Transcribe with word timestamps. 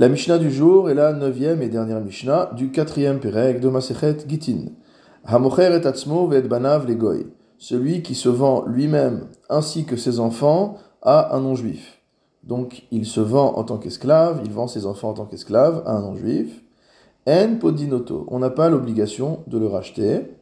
La 0.00 0.08
Mishnah 0.08 0.38
du 0.38 0.50
jour 0.50 0.88
est 0.88 0.94
la 0.94 1.12
neuvième 1.12 1.60
et 1.60 1.68
dernière 1.68 2.00
Mishnah 2.00 2.52
du 2.56 2.70
quatrième 2.70 3.20
Pérec 3.20 3.60
de 3.60 3.68
Masechet 3.68 4.16
Gitin. 4.26 4.70
Hamocher 5.26 5.78
et 5.78 5.86
atzmo 5.86 6.32
et 6.32 6.40
banav 6.40 6.88
legoy. 6.88 7.26
Celui 7.58 8.02
qui 8.02 8.14
se 8.14 8.30
vend 8.30 8.64
lui-même 8.64 9.26
ainsi 9.50 9.84
que 9.84 9.96
ses 9.96 10.18
enfants 10.18 10.78
à 11.02 11.36
un 11.36 11.42
non-juif. 11.42 12.00
Donc 12.44 12.84
il 12.90 13.04
se 13.04 13.20
vend 13.20 13.58
en 13.58 13.64
tant 13.64 13.76
qu'esclave, 13.76 14.40
il 14.42 14.50
vend 14.50 14.68
ses 14.68 14.86
enfants 14.86 15.10
en 15.10 15.12
tant 15.12 15.26
qu'esclave 15.26 15.82
à 15.84 15.92
un 15.92 16.00
non-juif. 16.00 16.64
En 17.28 17.56
podinoto. 17.60 18.24
On 18.28 18.38
n'a 18.38 18.48
pas 18.48 18.70
l'obligation 18.70 19.40
de 19.48 19.58
le 19.58 19.66
racheter. 19.66 20.34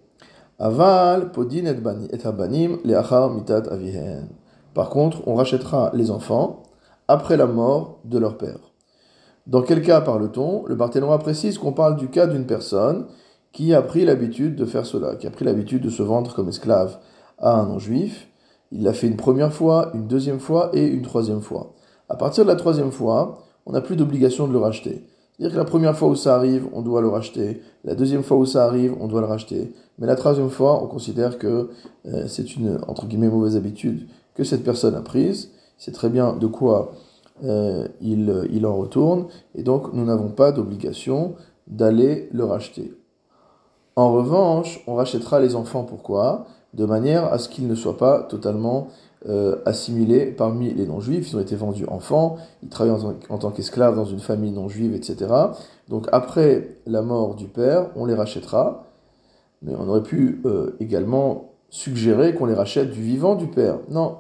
Aval 0.61 1.33
podin 1.33 1.65
et 1.67 2.25
abanim 2.25 2.79
leachar 2.85 3.31
mitat 3.31 3.65
avihen. 3.73 4.29
Par 4.73 4.89
contre, 4.89 5.27
on 5.27 5.35
rachètera 5.35 5.91
les 5.95 6.13
enfants 6.13 6.63
après 7.09 7.37
la 7.37 7.47
mort 7.47 7.99
de 8.05 8.19
leur 8.19 8.39
père. 8.39 8.61
Dans 9.49 9.63
quel 9.63 9.81
cas 9.81 10.03
parle-t-on 10.03 10.67
Le 10.67 10.75
Barthénois 10.75 11.19
précise 11.19 11.57
qu'on 11.57 11.73
parle 11.73 11.97
du 11.97 12.09
cas 12.09 12.27
d'une 12.27 12.45
personne 12.45 13.07
qui 13.53 13.73
a 13.73 13.81
pris 13.81 14.05
l'habitude 14.05 14.57
de 14.57 14.67
faire 14.67 14.85
cela, 14.85 15.17
qui 15.17 15.27
a 15.27 15.31
pris 15.31 15.47
l'habitude 15.47 15.83
de 15.83 15.89
se 15.89 16.03
vendre 16.03 16.35
comme 16.35 16.51
esclave 16.51 16.99
à 17.39 17.59
un 17.59 17.65
non-juif. 17.67 18.29
Il 18.73 18.83
l'a 18.83 18.93
fait 18.93 19.07
une 19.07 19.17
première 19.17 19.51
fois, 19.51 19.91
une 19.95 20.07
deuxième 20.07 20.39
fois 20.39 20.69
et 20.75 20.87
une 20.87 21.01
troisième 21.01 21.41
fois. 21.41 21.73
À 22.11 22.17
partir 22.17 22.45
de 22.45 22.51
la 22.51 22.57
troisième 22.57 22.93
fois, 22.93 23.39
on 23.65 23.73
n'a 23.73 23.81
plus 23.81 23.97
d'obligation 23.97 24.47
de 24.49 24.53
le 24.53 24.59
racheter. 24.59 25.07
C'est-à-dire 25.33 25.55
que 25.55 25.59
la 25.59 25.65
première 25.65 25.97
fois 25.97 26.09
où 26.09 26.15
ça 26.15 26.37
arrive, 26.37 26.67
on 26.75 26.83
doit 26.83 27.01
le 27.01 27.09
racheter. 27.09 27.63
La 27.85 27.95
deuxième 27.95 28.25
fois 28.25 28.37
où 28.37 28.45
ça 28.45 28.67
arrive, 28.67 28.95
on 29.01 29.09
doit 29.09 29.23
le 29.23 29.27
racheter. 29.27 29.73
Mais 29.99 30.07
la 30.07 30.17
troisième 30.17 30.51
fois, 30.51 30.83
on 30.83 30.89
considère 30.89 31.39
que 31.39 31.71
euh, 32.07 32.27
c'est 32.27 32.55
une, 32.55 32.81
entre 32.87 33.07
guillemets, 33.07 33.29
mauvaise 33.29 33.57
habitude 33.57 34.09
que 34.35 34.45
cette 34.45 34.63
personne 34.63 34.95
a 34.95 35.01
prise. 35.01 35.53
C'est 35.79 35.93
très 35.93 36.11
bien 36.11 36.35
de 36.35 36.47
quoi 36.47 36.93
euh, 37.45 37.89
il, 38.01 38.67
en 38.67 38.77
retourne, 38.77 39.27
et 39.55 39.63
donc 39.63 39.93
nous 39.93 40.05
n'avons 40.05 40.29
pas 40.29 40.53
d'obligation 40.53 41.35
d'aller 41.67 42.29
le 42.33 42.45
racheter. 42.45 42.93
En 43.97 44.13
revanche, 44.13 44.83
on 44.87 44.95
rachètera 44.95 45.41
les 45.41 45.55
enfants, 45.55 45.85
pourquoi? 45.85 46.47
De 46.75 46.85
manière 46.85 47.25
à 47.33 47.39
ce 47.39 47.49
qu'ils 47.49 47.67
ne 47.67 47.75
soient 47.75 47.97
pas 47.97 48.23
totalement 48.23 48.89
euh, 49.29 49.57
assimilés 49.67 50.27
parmi 50.27 50.73
les 50.73 50.87
non-juifs. 50.87 51.31
Ils 51.31 51.37
ont 51.37 51.41
été 51.41 51.57
vendus 51.57 51.85
enfants, 51.89 52.37
ils 52.63 52.69
travaillent 52.69 52.95
en, 53.29 53.39
tant 53.39 53.51
qu'esclaves 53.51 53.97
dans 53.97 54.05
une 54.05 54.21
famille 54.21 54.53
non-juive, 54.53 54.95
etc. 54.95 55.33
Donc 55.89 56.07
après 56.13 56.77
la 56.87 57.03
mort 57.03 57.35
du 57.35 57.47
père, 57.47 57.91
on 57.97 58.07
les 58.07 58.15
rachètera, 58.15 58.85
mais 59.63 59.75
on 59.77 59.89
aurait 59.89 60.03
pu 60.03 60.41
euh, 60.45 60.77
également 60.81 61.53
suggérer 61.71 62.35
qu'on 62.35 62.47
les 62.47 62.55
rachète 62.55 62.91
du 62.91 63.03
vivant 63.03 63.35
du 63.35 63.49
père. 63.49 63.79
Non, 63.91 64.19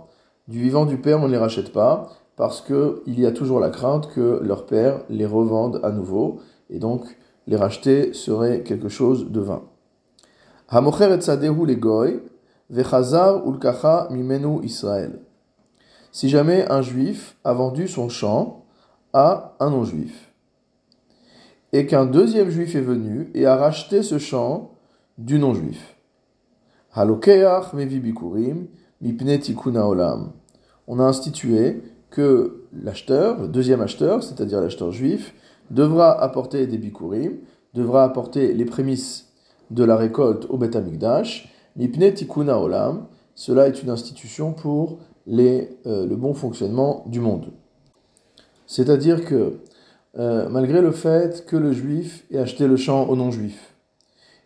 du 0.48 0.60
vivant 0.60 0.86
du 0.86 0.96
père, 0.96 1.20
on 1.20 1.26
ne 1.26 1.32
les 1.32 1.38
rachète 1.38 1.72
pas 1.72 2.10
parce 2.38 2.60
qu'il 2.60 3.18
y 3.18 3.26
a 3.26 3.32
toujours 3.32 3.58
la 3.58 3.68
crainte 3.68 4.08
que 4.14 4.40
leur 4.44 4.64
père 4.64 5.02
les 5.10 5.26
revende 5.26 5.80
à 5.82 5.90
nouveau, 5.90 6.38
et 6.70 6.78
donc 6.78 7.18
les 7.48 7.56
racheter 7.56 8.12
serait 8.12 8.62
quelque 8.62 8.88
chose 8.88 9.32
de 9.32 9.40
vain. 9.40 9.64
Si 16.12 16.28
jamais 16.28 16.70
un 16.70 16.80
juif 16.80 17.36
a 17.42 17.52
vendu 17.54 17.88
son 17.88 18.08
champ 18.08 18.64
à 19.12 19.56
un 19.58 19.70
non-juif, 19.70 20.32
et 21.72 21.86
qu'un 21.86 22.06
deuxième 22.06 22.50
juif 22.50 22.76
est 22.76 22.80
venu 22.80 23.32
et 23.34 23.46
a 23.46 23.56
racheté 23.56 24.04
ce 24.04 24.18
champ 24.18 24.70
du 25.18 25.40
non-juif. 25.40 25.96
On 30.86 31.00
a 31.00 31.04
institué 31.04 31.82
que 32.10 32.64
l'acheteur, 32.72 33.40
le 33.40 33.48
deuxième 33.48 33.80
acheteur, 33.80 34.22
c'est-à-dire 34.22 34.60
l'acheteur 34.60 34.92
juif, 34.92 35.34
devra 35.70 36.20
apporter 36.20 36.66
des 36.66 36.78
bikurim, 36.78 37.38
devra 37.74 38.04
apporter 38.04 38.54
les 38.54 38.64
prémices 38.64 39.32
de 39.70 39.84
la 39.84 39.96
récolte 39.96 40.46
au 40.48 40.56
Bet 40.56 40.76
Amikdash, 40.76 41.52
mipne 41.76 42.12
tikuna 42.12 42.58
olam, 42.58 43.06
cela 43.34 43.68
est 43.68 43.82
une 43.82 43.90
institution 43.90 44.52
pour 44.52 44.98
les, 45.26 45.70
euh, 45.86 46.06
le 46.06 46.16
bon 46.16 46.34
fonctionnement 46.34 47.04
du 47.06 47.20
monde. 47.20 47.52
C'est-à-dire 48.66 49.24
que, 49.24 49.60
euh, 50.18 50.48
malgré 50.48 50.80
le 50.80 50.90
fait 50.90 51.44
que 51.46 51.56
le 51.56 51.72
juif 51.72 52.24
ait 52.30 52.38
acheté 52.38 52.66
le 52.66 52.76
champ 52.76 53.06
au 53.08 53.16
non-juif, 53.16 53.74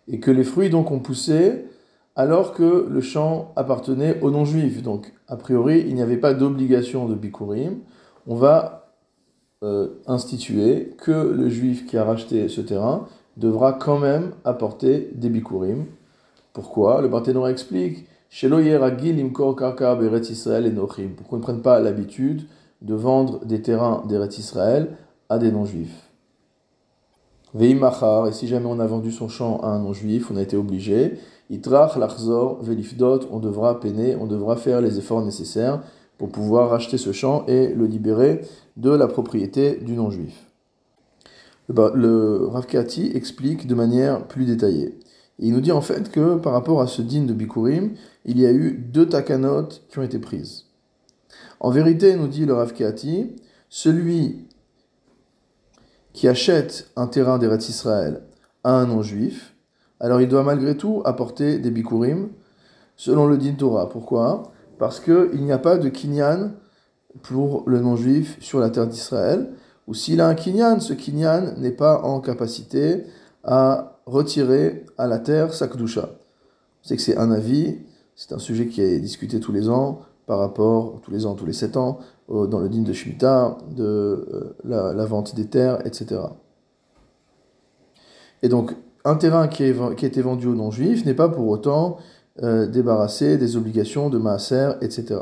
et 0.08 0.18
que 0.18 0.30
les 0.30 0.44
fruits 0.44 0.70
donc 0.70 0.90
ont 0.90 0.98
poussé 0.98 1.64
alors 2.16 2.52
que 2.52 2.86
le 2.88 3.00
champ 3.00 3.52
appartenait 3.56 4.20
aux 4.20 4.30
non-juifs. 4.30 4.82
Donc, 4.82 5.12
a 5.28 5.36
priori, 5.36 5.84
il 5.86 5.94
n'y 5.94 6.02
avait 6.02 6.16
pas 6.16 6.34
d'obligation 6.34 7.06
de 7.06 7.14
bikurim. 7.14 7.78
On 8.26 8.34
va 8.34 8.90
euh, 9.64 9.88
instituer 10.06 10.94
que 10.98 11.12
le 11.12 11.48
juif 11.48 11.86
qui 11.86 11.96
a 11.96 12.04
racheté 12.04 12.48
ce 12.48 12.60
terrain 12.60 13.06
devra 13.36 13.72
quand 13.72 13.98
même 13.98 14.32
apporter 14.44 15.10
des 15.14 15.30
bikurim. 15.30 15.86
Pourquoi? 16.52 17.00
Le 17.00 17.08
Barthénora 17.08 17.50
explique 17.50 18.06
Pourquoi 21.16 21.38
ils 21.38 21.40
ne 21.40 21.42
prennent 21.42 21.62
pas 21.62 21.80
l'habitude 21.80 22.46
de 22.82 22.94
vendre 22.94 23.44
des 23.44 23.62
terrains 23.62 24.04
d'Eretz 24.08 24.38
Israël 24.38 24.96
à 25.28 25.38
des 25.38 25.50
non-juifs? 25.50 26.11
Veimachar, 27.54 28.28
et 28.28 28.32
si 28.32 28.48
jamais 28.48 28.66
on 28.66 28.80
a 28.80 28.86
vendu 28.86 29.12
son 29.12 29.28
champ 29.28 29.58
à 29.60 29.68
un 29.68 29.80
non-juif, 29.80 30.30
on 30.30 30.36
a 30.36 30.42
été 30.42 30.56
obligé, 30.56 31.18
Itrach, 31.50 31.96
Lachzor, 31.96 32.62
Velifdot, 32.62 33.20
on 33.30 33.38
devra 33.38 33.78
peiner, 33.78 34.16
on 34.16 34.26
devra 34.26 34.56
faire 34.56 34.80
les 34.80 34.98
efforts 34.98 35.22
nécessaires 35.22 35.82
pour 36.16 36.30
pouvoir 36.30 36.70
racheter 36.70 36.98
ce 36.98 37.12
champ 37.12 37.44
et 37.46 37.74
le 37.74 37.86
libérer 37.86 38.42
de 38.76 38.90
la 38.90 39.06
propriété 39.06 39.76
du 39.76 39.94
non-juif. 39.94 40.34
Le, 41.68 42.46
Rav 42.46 42.66
explique 43.14 43.66
de 43.66 43.74
manière 43.74 44.26
plus 44.26 44.44
détaillée. 44.44 44.98
il 45.38 45.52
nous 45.52 45.60
dit 45.60 45.72
en 45.72 45.80
fait 45.80 46.10
que 46.10 46.36
par 46.36 46.52
rapport 46.52 46.80
à 46.80 46.86
ce 46.86 47.02
din 47.02 47.24
de 47.24 47.32
Bikurim, 47.32 47.94
il 48.24 48.38
y 48.38 48.46
a 48.46 48.52
eu 48.52 48.72
deux 48.72 49.08
takanot 49.08 49.68
qui 49.88 49.98
ont 49.98 50.02
été 50.02 50.18
prises. 50.18 50.66
En 51.60 51.70
vérité, 51.70 52.16
nous 52.16 52.28
dit 52.28 52.44
le 52.44 52.54
Rav 52.54 52.72
celui 53.68 54.46
qui 56.12 56.28
achète 56.28 56.90
un 56.96 57.06
terrain 57.06 57.38
d'Eretz 57.38 57.68
Israël 57.68 58.22
à 58.64 58.74
un 58.74 58.86
non-juif, 58.86 59.54
alors 60.00 60.20
il 60.20 60.28
doit 60.28 60.42
malgré 60.42 60.76
tout 60.76 61.02
apporter 61.04 61.58
des 61.58 61.70
bikurim 61.70 62.30
selon 62.96 63.26
le 63.26 63.38
din 63.38 63.54
Torah. 63.54 63.88
Pourquoi? 63.88 64.52
Parce 64.78 65.00
qu'il 65.00 65.42
n'y 65.42 65.52
a 65.52 65.58
pas 65.58 65.78
de 65.78 65.88
kinyan 65.88 66.52
pour 67.22 67.64
le 67.66 67.80
non-juif 67.80 68.36
sur 68.40 68.58
la 68.58 68.70
terre 68.70 68.86
d'Israël, 68.86 69.52
ou 69.86 69.94
s'il 69.94 70.20
a 70.20 70.28
un 70.28 70.34
kinyan, 70.34 70.80
ce 70.80 70.92
kinyan 70.92 71.54
n'est 71.58 71.72
pas 71.72 72.02
en 72.02 72.20
capacité 72.20 73.04
à 73.44 74.00
retirer 74.06 74.86
à 74.98 75.06
la 75.06 75.18
terre 75.18 75.54
sa 75.54 75.68
kdusha. 75.68 76.10
C'est 76.82 76.96
que 76.96 77.02
c'est 77.02 77.16
un 77.16 77.30
avis, 77.30 77.78
c'est 78.16 78.32
un 78.32 78.38
sujet 78.38 78.66
qui 78.66 78.82
est 78.82 78.98
discuté 78.98 79.40
tous 79.40 79.52
les 79.52 79.68
ans 79.68 80.00
par 80.26 80.38
rapport, 80.38 81.00
tous 81.02 81.10
les 81.10 81.26
ans, 81.26 81.34
tous 81.34 81.46
les 81.46 81.52
sept 81.52 81.76
ans, 81.76 81.98
dans 82.32 82.58
le 82.58 82.68
din 82.68 82.82
de 82.82 82.92
Shemitah, 82.92 83.58
de 83.76 83.84
euh, 83.84 84.56
la, 84.64 85.04
vente 85.04 85.34
des 85.34 85.46
terres, 85.46 85.86
etc. 85.86 86.20
Et 88.42 88.48
donc, 88.48 88.74
un 89.04 89.16
terrain 89.16 89.48
qui, 89.48 89.64
est, 89.64 89.78
a 89.78 89.92
été 89.92 90.22
vendu 90.22 90.46
aux 90.46 90.54
non-juifs 90.54 91.04
n'est 91.04 91.14
pas 91.14 91.28
pour 91.28 91.48
autant 91.48 91.98
euh, 92.42 92.66
débarrassé 92.66 93.36
des 93.36 93.56
obligations 93.56 94.08
de 94.08 94.18
maaser, 94.18 94.72
etc. 94.80 95.20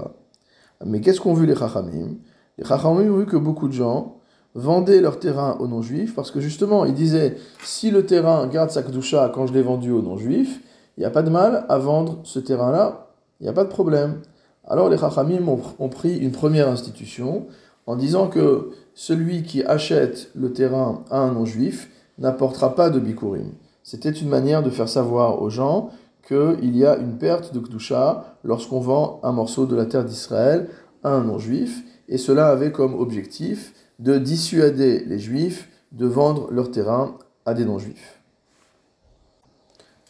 Mais 0.84 1.00
qu'est-ce 1.00 1.20
qu'ont 1.20 1.34
vu 1.34 1.46
les 1.46 1.56
chachamim? 1.56 2.16
Les 2.58 2.64
chachamim 2.64 3.10
ont 3.10 3.18
vu 3.18 3.26
que 3.26 3.36
beaucoup 3.36 3.68
de 3.68 3.72
gens 3.72 4.16
vendaient 4.54 5.00
leur 5.00 5.18
terrain 5.18 5.56
aux 5.60 5.66
non-juifs 5.66 6.14
parce 6.14 6.30
que 6.30 6.40
justement, 6.40 6.84
ils 6.84 6.94
disaient 6.94 7.36
si 7.64 7.90
le 7.90 8.06
terrain 8.06 8.46
garde 8.46 8.70
sa 8.70 8.82
kdusha 8.82 9.30
quand 9.34 9.46
je 9.46 9.52
l'ai 9.52 9.62
vendu 9.62 9.90
aux 9.90 10.02
non-juifs, 10.02 10.60
il 10.96 11.00
n'y 11.00 11.06
a 11.06 11.10
pas 11.10 11.22
de 11.22 11.30
mal 11.30 11.66
à 11.68 11.78
vendre 11.78 12.20
ce 12.24 12.38
terrain-là, 12.38 13.08
il 13.40 13.44
n'y 13.44 13.48
a 13.48 13.52
pas 13.52 13.64
de 13.64 13.68
problème. 13.68 14.20
Alors 14.68 14.88
les 14.88 14.98
Chachamim 14.98 15.46
ont, 15.78 15.88
pris 15.88 16.16
une 16.18 16.32
première 16.32 16.68
institution 16.68 17.46
en 17.86 17.96
disant 17.96 18.28
que 18.28 18.70
celui 18.94 19.42
qui 19.42 19.64
achète 19.64 20.30
le 20.34 20.52
terrain 20.52 21.04
à 21.10 21.18
un 21.18 21.32
non-juif 21.32 21.90
n'apportera 22.18 22.74
pas 22.74 22.90
de 22.90 23.00
bikurim. 23.00 23.52
C'était 23.82 24.10
une 24.10 24.28
manière 24.28 24.62
de 24.62 24.70
faire 24.70 24.88
savoir 24.88 25.42
aux 25.42 25.50
gens 25.50 25.90
qu'il 26.28 26.76
y 26.76 26.84
a 26.84 26.96
une 26.98 27.16
perte 27.16 27.54
de 27.54 27.60
Kdusha 27.60 28.36
lorsqu'on 28.44 28.80
vend 28.80 29.20
un 29.22 29.32
morceau 29.32 29.66
de 29.66 29.74
la 29.74 29.86
terre 29.86 30.04
d'Israël 30.04 30.68
à 31.02 31.10
un 31.14 31.24
non-juif, 31.24 31.82
et 32.08 32.18
cela 32.18 32.48
avait 32.48 32.72
comme 32.72 32.94
objectif 32.94 33.72
de 33.98 34.18
dissuader 34.18 35.04
les 35.06 35.18
juifs 35.18 35.68
de 35.92 36.06
vendre 36.06 36.50
leur 36.52 36.70
terrain 36.70 37.16
à 37.46 37.54
des 37.54 37.64
non-juifs. 37.64 38.20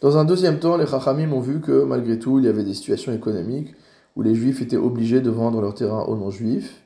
Dans 0.01 0.17
un 0.17 0.25
deuxième 0.25 0.59
temps, 0.59 0.77
les 0.77 0.87
Chachamim 0.87 1.31
ont 1.31 1.39
vu 1.39 1.61
que 1.61 1.83
malgré 1.83 2.19
tout, 2.19 2.39
il 2.39 2.45
y 2.45 2.47
avait 2.47 2.63
des 2.63 2.73
situations 2.73 3.13
économiques 3.13 3.73
où 4.15 4.21
les 4.21 4.35
juifs 4.35 4.61
étaient 4.61 4.77
obligés 4.77 5.21
de 5.21 5.29
vendre 5.29 5.61
leur 5.61 5.73
terrain 5.73 6.03
aux 6.03 6.15
non-juifs, 6.15 6.81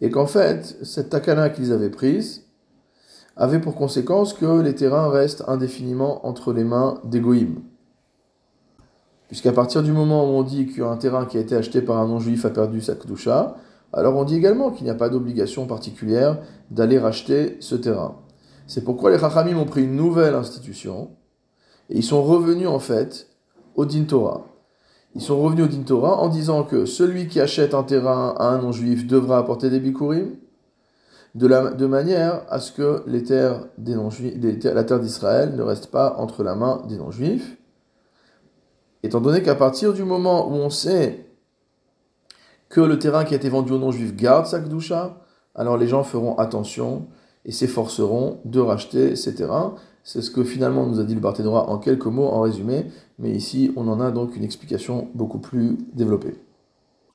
et 0.00 0.10
qu'en 0.10 0.26
fait, 0.26 0.78
cette 0.82 1.10
takana 1.10 1.50
qu'ils 1.50 1.72
avaient 1.72 1.90
prise 1.90 2.44
avait 3.36 3.60
pour 3.60 3.74
conséquence 3.74 4.32
que 4.32 4.60
les 4.60 4.74
terrains 4.74 5.08
restent 5.08 5.44
indéfiniment 5.46 6.26
entre 6.26 6.52
les 6.52 6.64
mains 6.64 7.00
des 7.04 7.22
Puisqu'à 9.28 9.52
partir 9.52 9.82
du 9.82 9.92
moment 9.92 10.24
où 10.24 10.38
on 10.38 10.42
dit 10.42 10.66
qu'un 10.66 10.96
terrain 10.96 11.26
qui 11.26 11.36
a 11.36 11.40
été 11.40 11.54
acheté 11.54 11.82
par 11.82 11.98
un 11.98 12.08
non-juif 12.08 12.44
a 12.44 12.50
perdu 12.50 12.80
sa 12.80 12.94
kedusha, 12.94 13.56
alors 13.92 14.16
on 14.16 14.24
dit 14.24 14.36
également 14.36 14.70
qu'il 14.70 14.84
n'y 14.84 14.90
a 14.90 14.94
pas 14.94 15.08
d'obligation 15.08 15.66
particulière 15.66 16.40
d'aller 16.70 16.98
racheter 16.98 17.56
ce 17.60 17.74
terrain. 17.74 18.16
C'est 18.66 18.84
pourquoi 18.84 19.10
les 19.10 19.18
Chachamim 19.18 19.56
ont 19.56 19.64
pris 19.64 19.84
une 19.84 19.96
nouvelle 19.96 20.34
institution 20.34 21.10
et 21.90 21.98
ils 21.98 22.04
sont 22.04 22.22
revenus 22.22 22.68
en 22.68 22.80
fait 22.80 23.28
au 23.76 23.86
Din 23.86 24.04
Torah. 24.04 24.47
Ils 25.14 25.22
sont 25.22 25.40
revenus 25.40 25.64
au 25.64 25.68
Din 25.68 25.82
Torah 25.82 26.18
en 26.18 26.28
disant 26.28 26.64
que 26.64 26.84
celui 26.84 27.28
qui 27.28 27.40
achète 27.40 27.74
un 27.74 27.82
terrain 27.82 28.34
à 28.38 28.48
un 28.48 28.62
non-juif 28.62 29.06
devra 29.06 29.38
apporter 29.38 29.70
des 29.70 29.80
bikurim 29.80 30.36
de, 31.34 31.46
la, 31.46 31.70
de 31.70 31.86
manière 31.86 32.42
à 32.48 32.60
ce 32.60 32.72
que 32.72 33.02
les 33.06 33.22
terres 33.22 33.66
des 33.78 33.94
non 33.94 34.10
la 34.10 34.84
terre 34.84 35.00
d'Israël 35.00 35.54
ne 35.56 35.62
reste 35.62 35.88
pas 35.88 36.16
entre 36.18 36.42
la 36.42 36.54
main 36.54 36.82
des 36.88 36.96
non-juifs. 36.96 37.56
Étant 39.02 39.20
donné 39.20 39.42
qu'à 39.42 39.54
partir 39.54 39.92
du 39.92 40.04
moment 40.04 40.48
où 40.48 40.54
on 40.54 40.70
sait 40.70 41.26
que 42.68 42.80
le 42.80 42.98
terrain 42.98 43.24
qui 43.24 43.34
a 43.34 43.36
été 43.36 43.48
vendu 43.48 43.72
aux 43.72 43.78
non-juifs 43.78 44.14
garde 44.14 44.46
sa 44.46 44.60
kdusha, 44.60 45.20
alors 45.54 45.76
les 45.76 45.88
gens 45.88 46.04
feront 46.04 46.36
attention 46.36 47.06
et 47.44 47.52
s'efforceront 47.52 48.40
de 48.44 48.60
racheter 48.60 49.16
ces 49.16 49.34
terrains. 49.34 49.74
C'est 50.04 50.22
ce 50.22 50.30
que 50.30 50.44
finalement 50.44 50.86
nous 50.86 51.00
a 51.00 51.04
dit 51.04 51.14
le 51.14 51.20
Barthénois 51.20 51.68
en 51.68 51.78
quelques 51.78 52.06
mots, 52.06 52.28
en 52.28 52.40
résumé, 52.40 52.86
mais 53.18 53.30
ici 53.30 53.72
on 53.76 53.88
en 53.88 54.00
a 54.00 54.10
donc 54.10 54.36
une 54.36 54.44
explication 54.44 55.08
beaucoup 55.14 55.38
plus 55.38 55.76
développée. 55.94 56.34